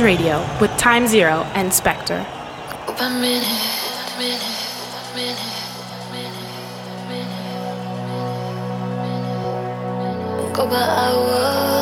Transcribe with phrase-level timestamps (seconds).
[0.00, 2.26] Radio with Time Zero and Spectre.
[10.52, 11.73] Go by hour.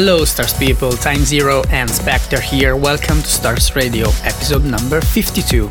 [0.00, 2.76] Hello, Stars people, Time Zero and Spectre here.
[2.76, 5.68] Welcome to Stars Radio, episode number 52.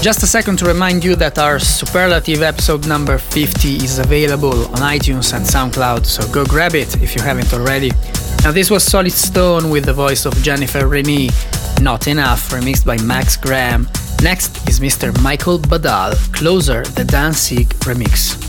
[0.00, 4.76] Just a second to remind you that our superlative episode number 50 is available on
[4.76, 7.90] iTunes and SoundCloud, so go grab it if you haven't already.
[8.42, 11.28] Now, this was Solid Stone with the voice of Jennifer Rene,
[11.82, 13.86] Not Enough, remixed by Max Graham.
[14.22, 15.12] Next is Mr.
[15.22, 18.47] Michael Badal, Closer, the Danzig remix.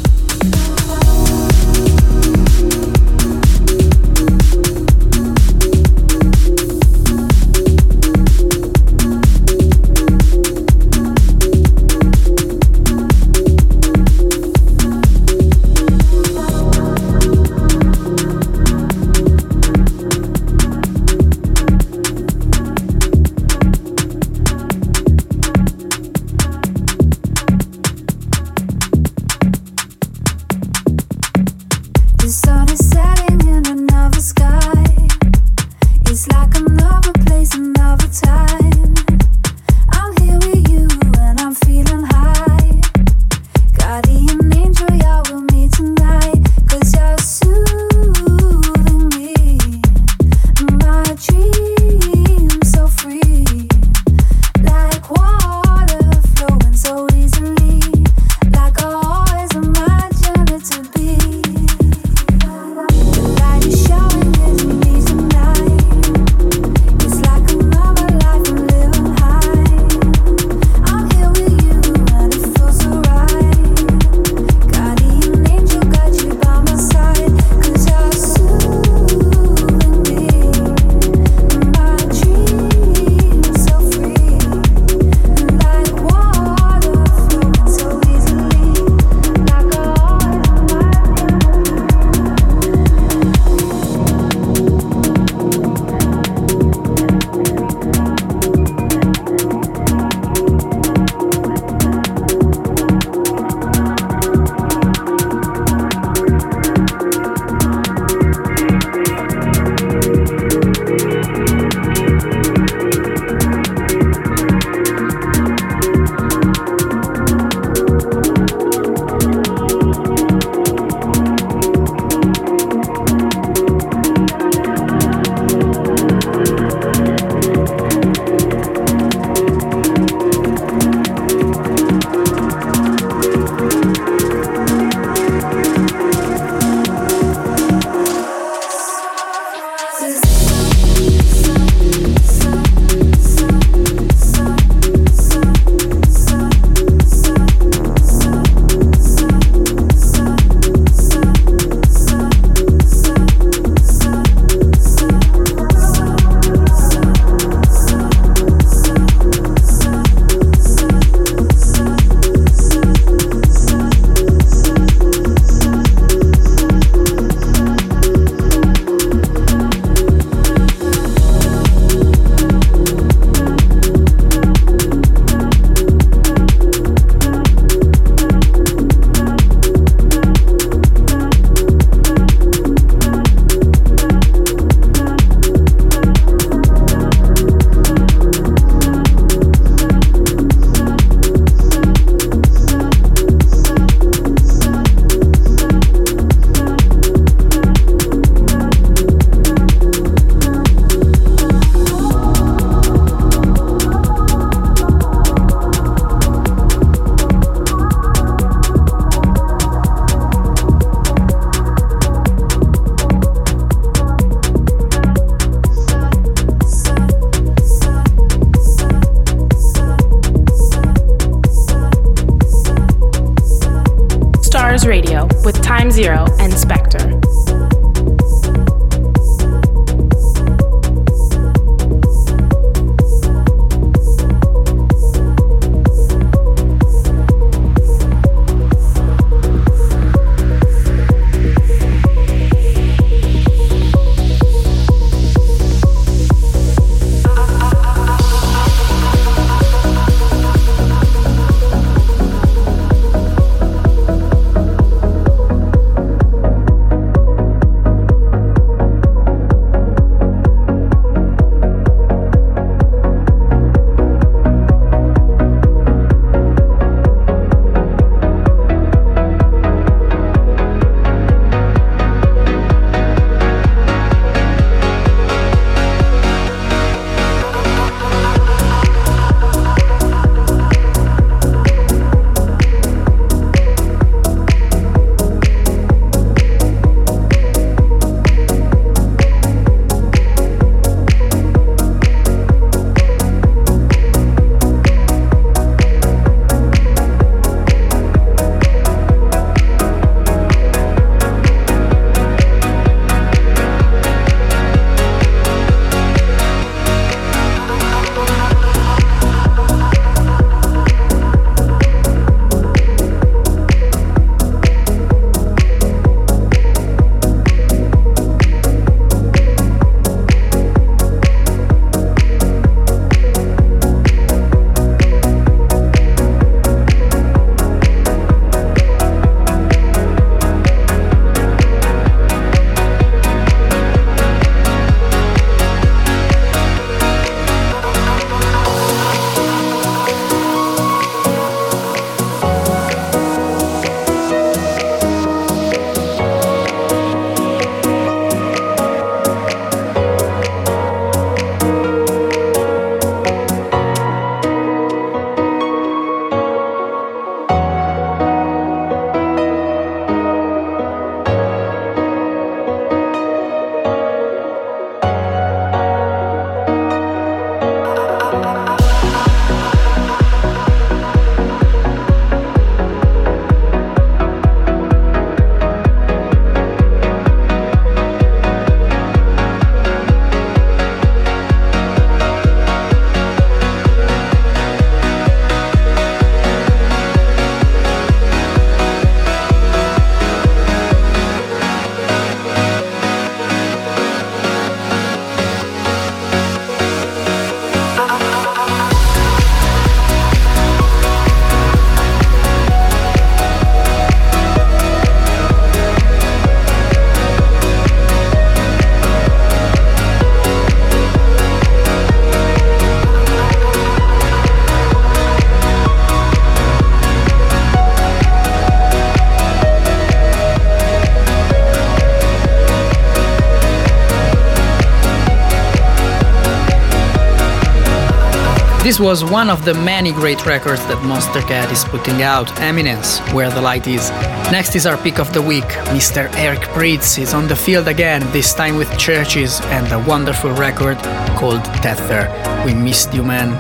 [429.00, 433.62] Was one of the many great records that Monstercat is putting out, Eminence, Where the
[433.62, 434.10] Light Is.
[434.52, 435.64] Next is our pick of the week.
[435.96, 436.30] Mr.
[436.36, 440.98] Eric Prydz is on the field again, this time with CHVRCHES and a wonderful record
[441.38, 442.28] called Tether.
[442.66, 443.56] We missed you, man.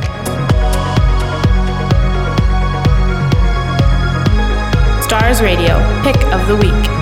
[5.01, 6.98] Stars Radio, pick of the week.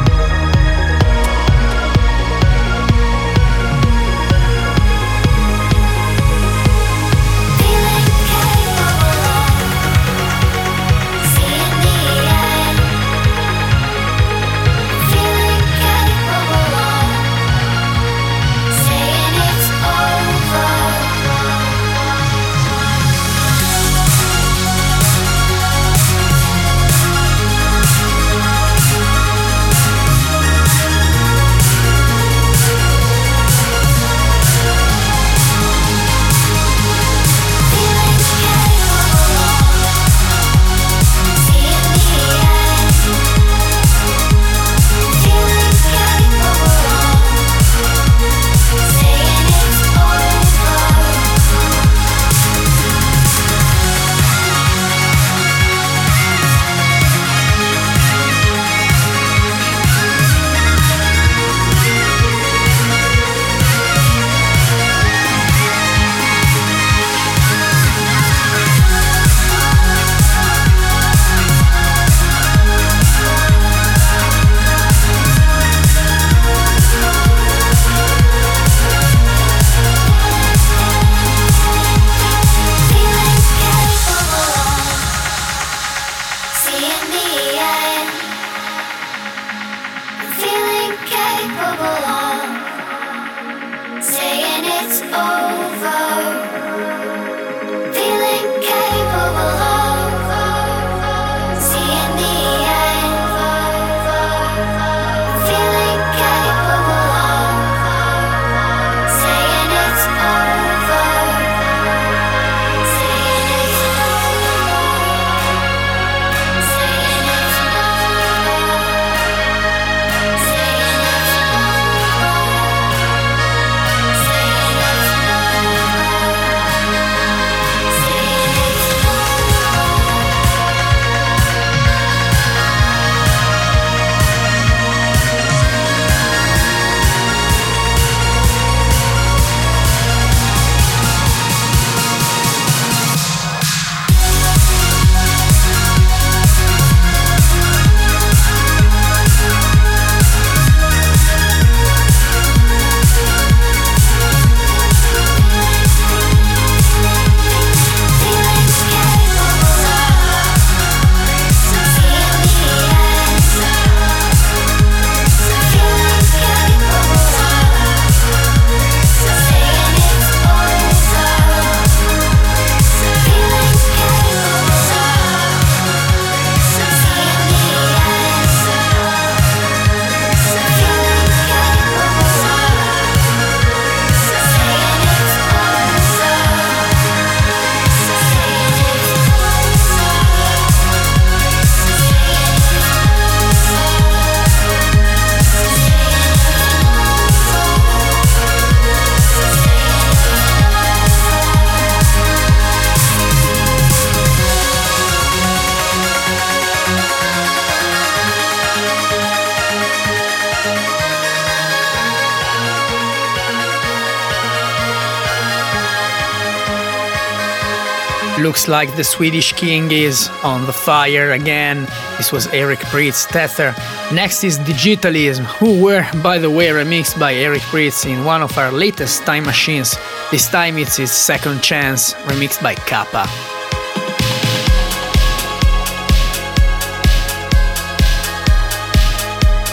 [218.68, 221.88] Like the Swedish king is on the fire again.
[222.18, 223.74] This was Eric Prydz Tether.
[224.14, 228.58] Next is Digitalism, who were, by the way, remixed by Eric Prydz in one of
[228.58, 229.96] our latest time machines.
[230.32, 233.28] This time it's his second chance, remixed by Kappa.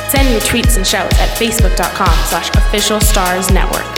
[0.09, 3.94] Send your tweets and shouts at facebook.com slash official stars network.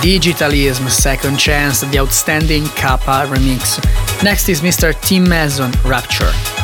[0.00, 3.82] Digitalism, Second Chance, the outstanding Kappa remix.
[4.22, 4.98] Next is Mr.
[5.02, 6.57] Tim Mason, Rapture.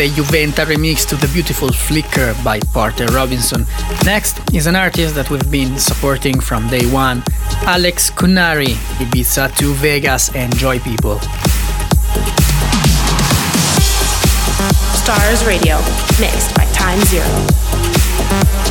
[0.00, 3.66] The Juventa remix to the beautiful Flicker by Porter Robinson.
[4.06, 7.22] Next is an artist that we've been supporting from day one,
[7.66, 11.20] Alex Kunnari, Ibiza to Vegas, Enjoy People.
[14.96, 15.76] Stars Radio,
[16.18, 18.69] mixed by Time Zero.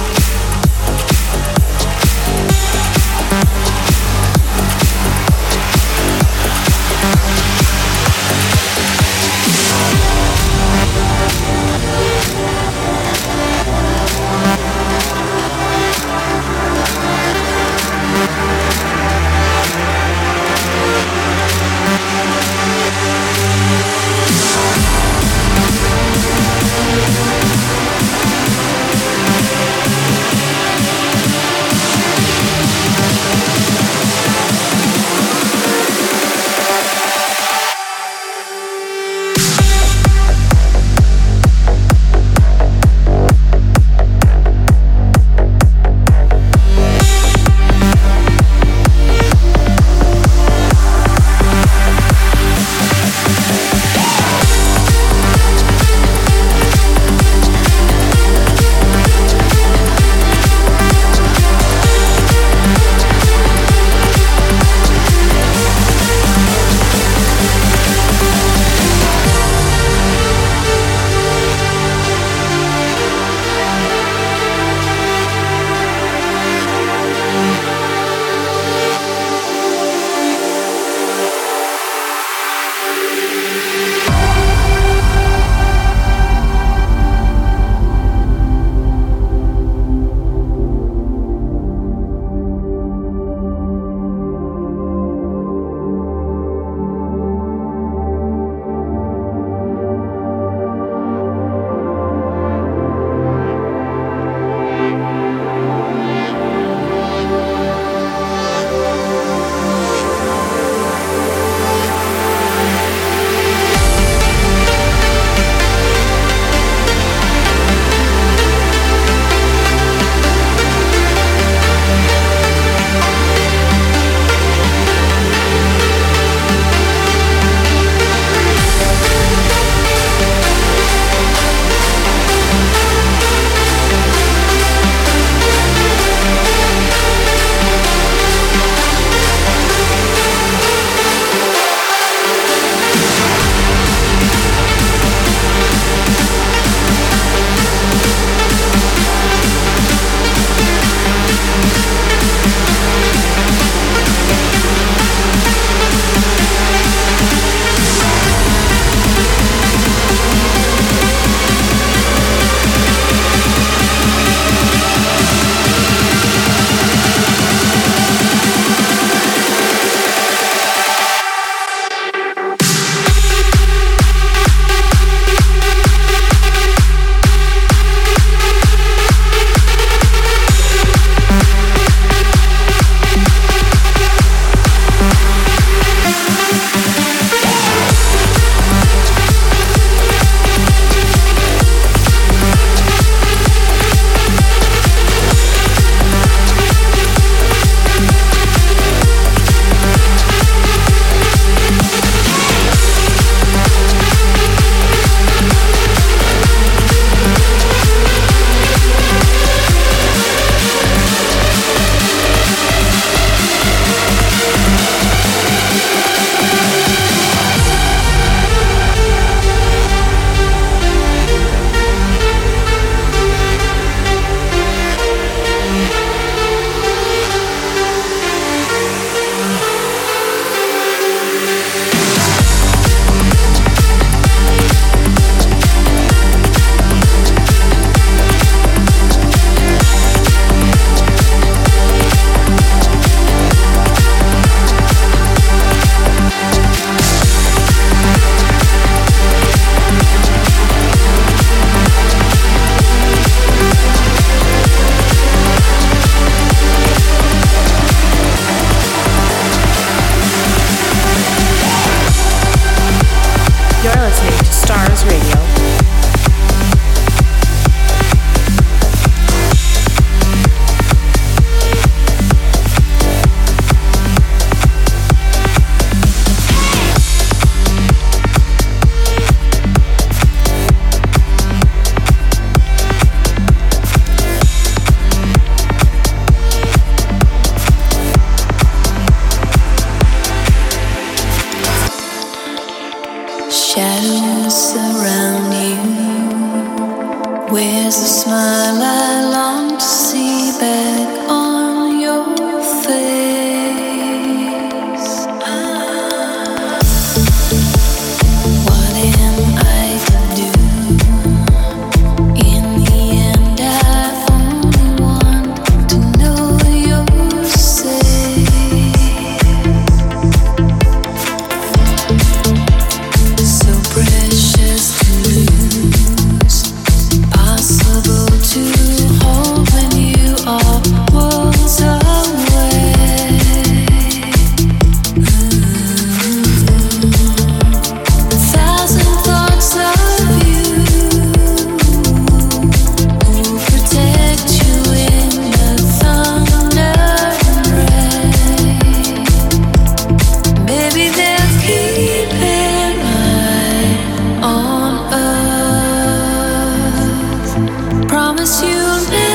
[358.39, 359.28] promise you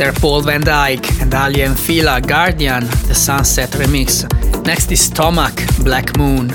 [0.00, 0.18] Mr.
[0.18, 4.24] Paul van Dyk and Alien Fila Guardian, the Sunset remix.
[4.64, 5.52] Next is Stomach,
[5.84, 6.48] Black Moon.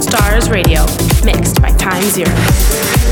[0.00, 0.86] Stars Radio,
[1.24, 3.03] mixed by Time Zero.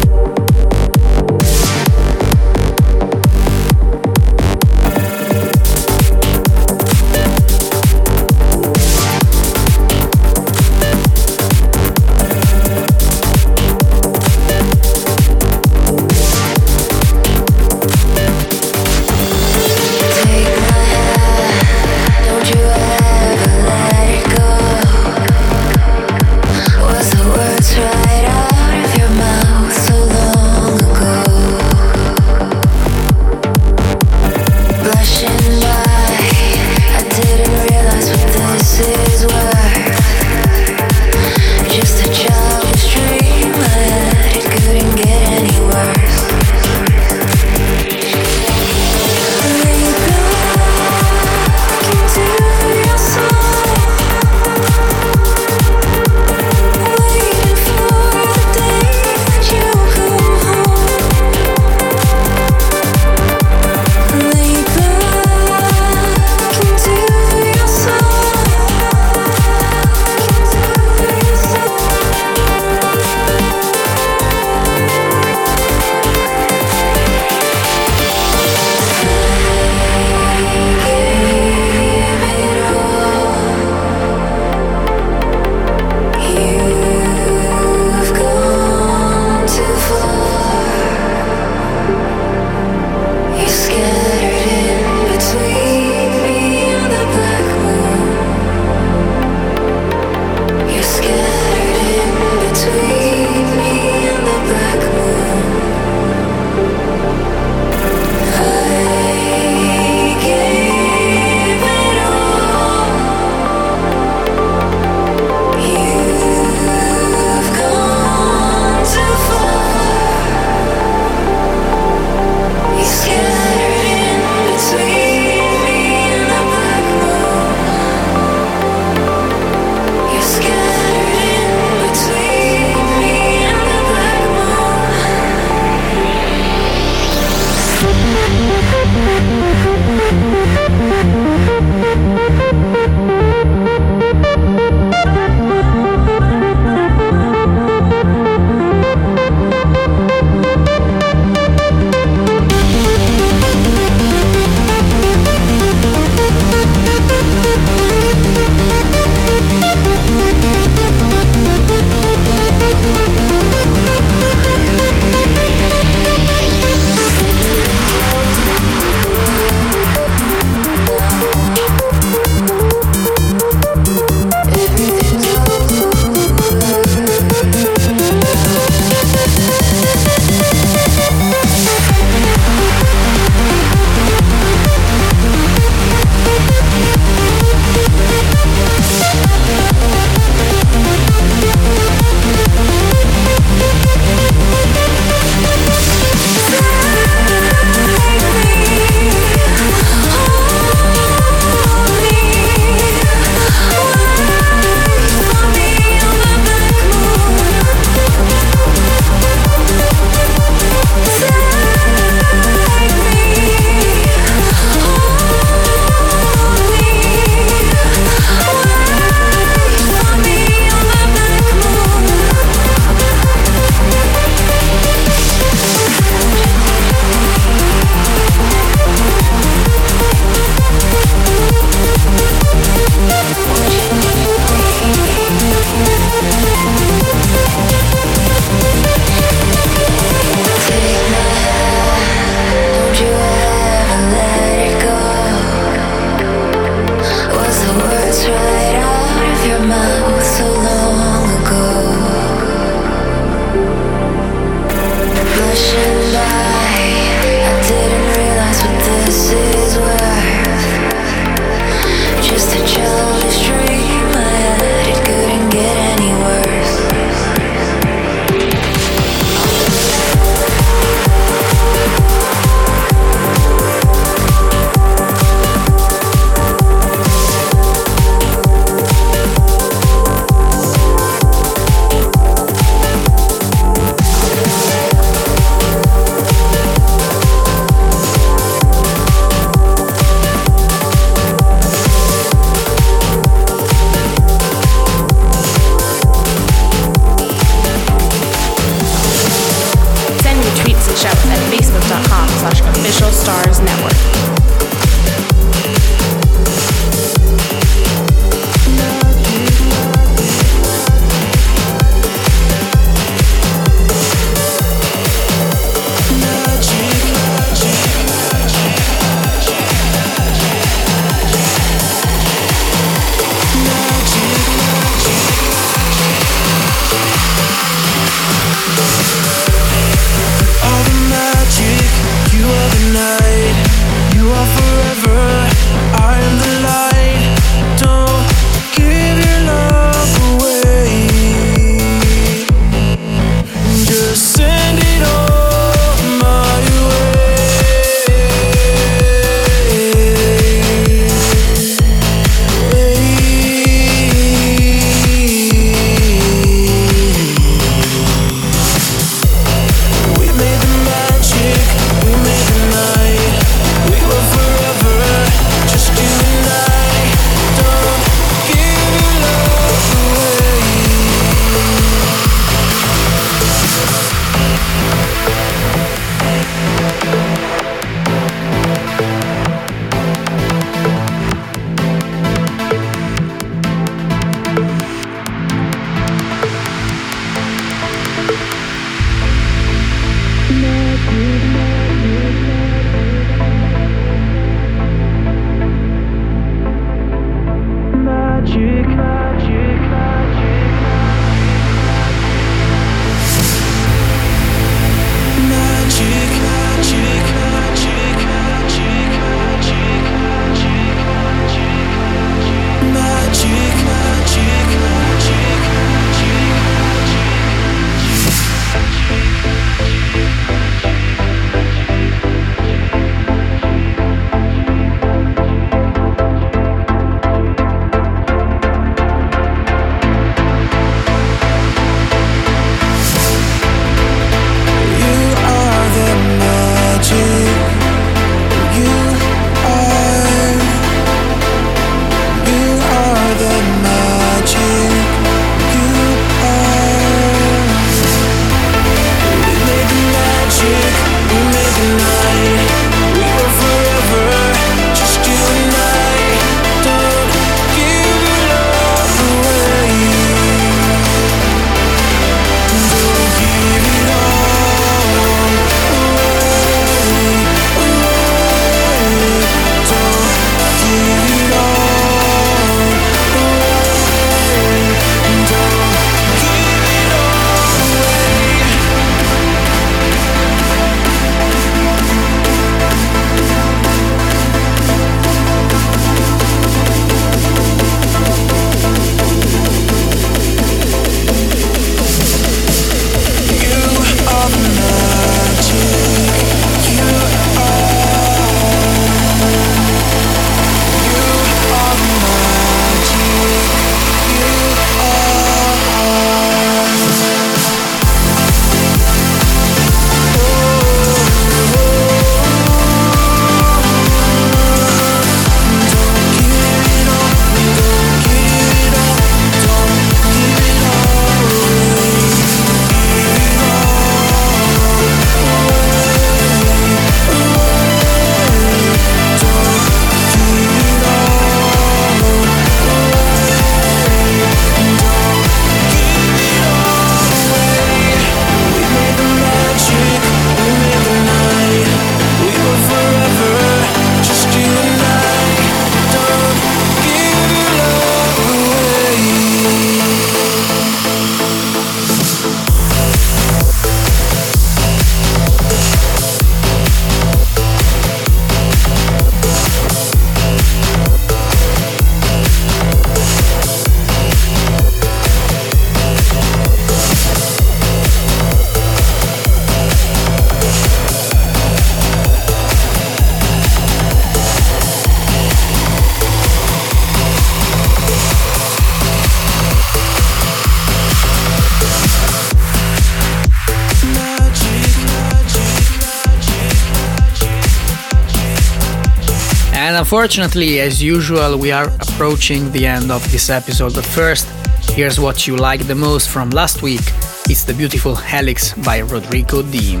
[590.12, 593.94] Unfortunately, as usual, we are approaching the end of this episode.
[593.94, 594.44] But first,
[594.90, 597.12] here's what you liked the most from last week.
[597.48, 600.00] It's the beautiful Helix by Rodrigo Deem.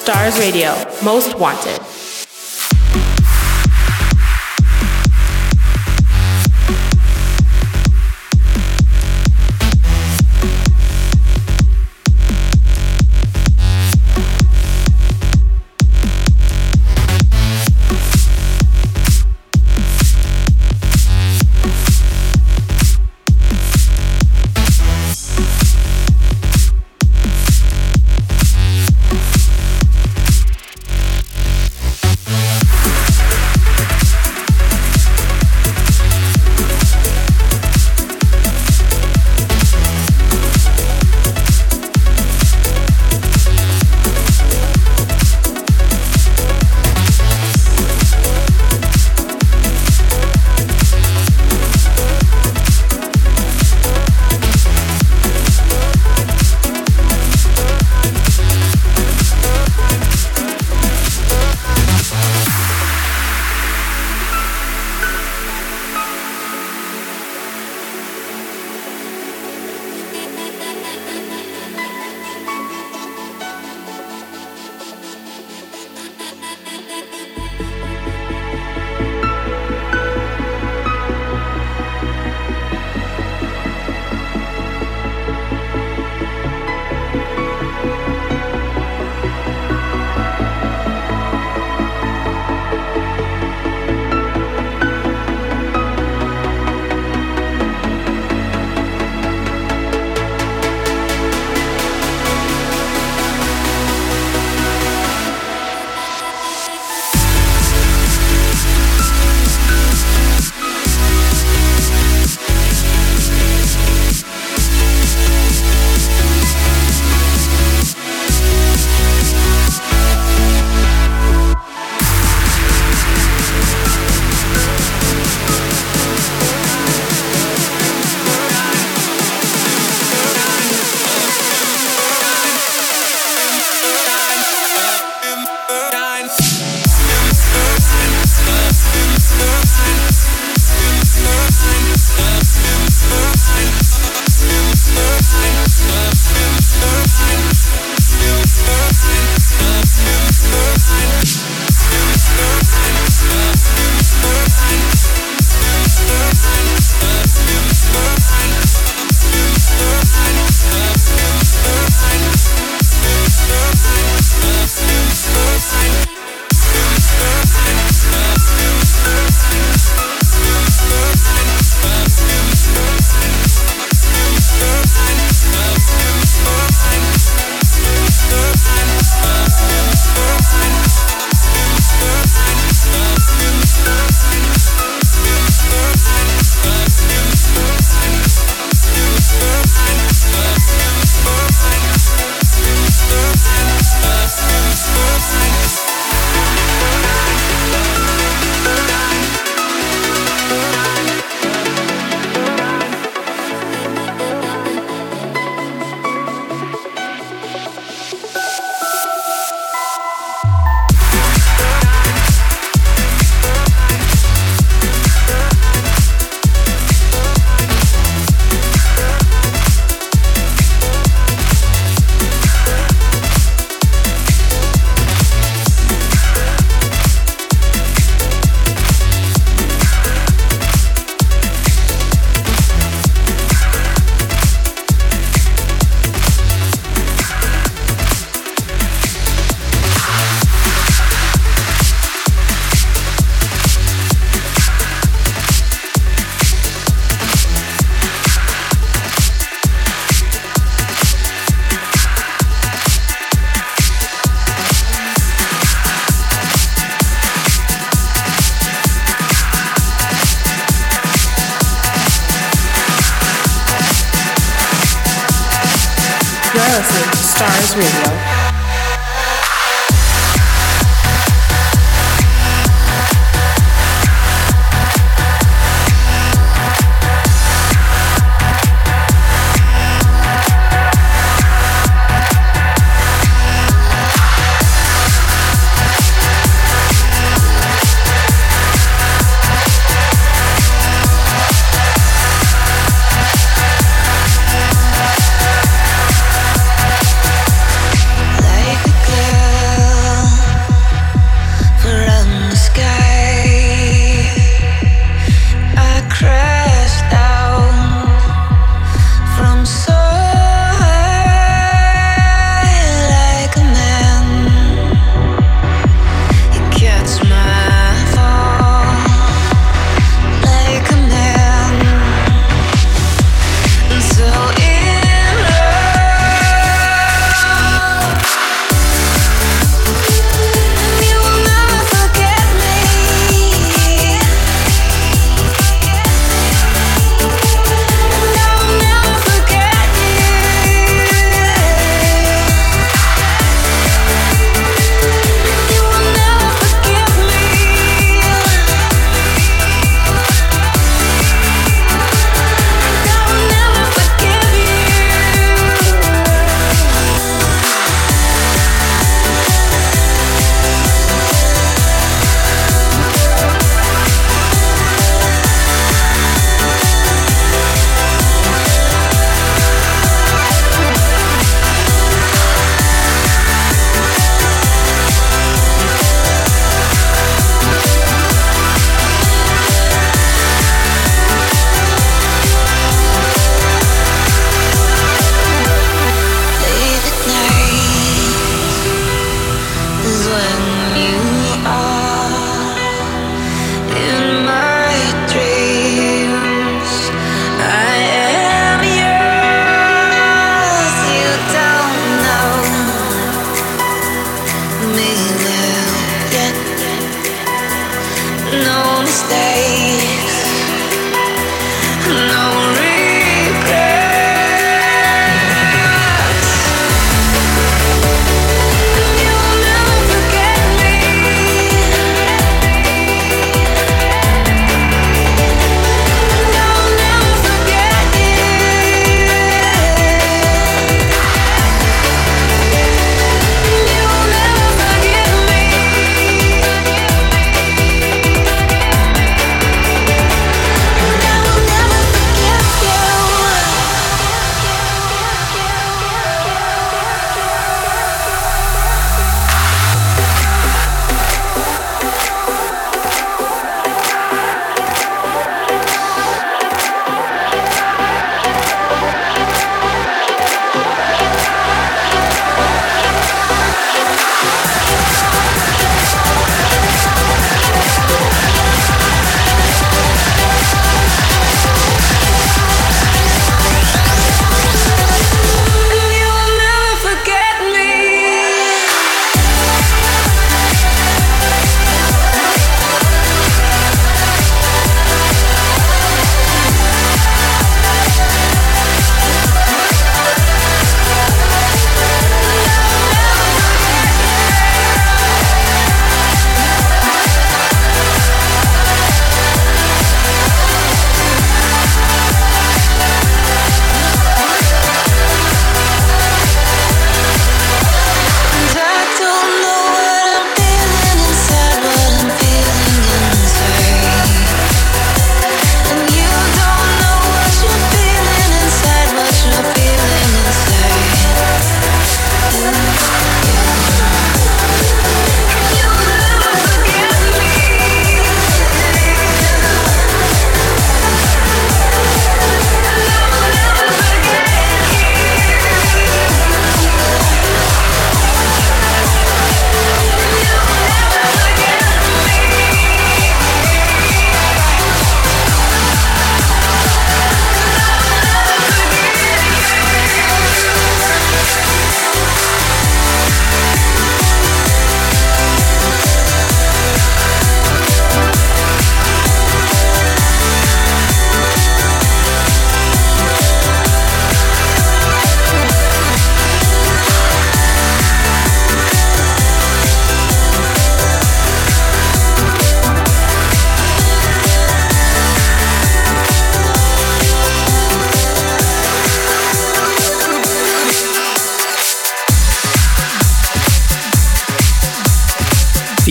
[0.00, 0.72] Stars Radio,
[1.04, 1.79] most wanted.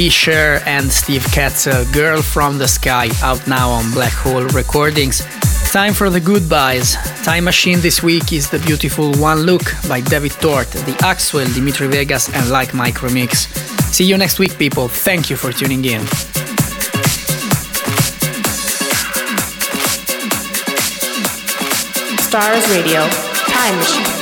[0.09, 5.23] Fisher and Steve Ketzel, Girl from the Sky, out now on Black Hole Recordings.
[5.71, 6.95] Time for the goodbyes.
[7.23, 11.85] Time Machine this week is the beautiful One Look by David Tort, the Axwell, Dimitri
[11.89, 13.53] Vegas, and Like Mike remix.
[13.93, 14.87] See you next week, people.
[14.87, 16.03] Thank you for tuning in.
[22.17, 23.07] Stars Radio,
[23.45, 24.18] Time Machine.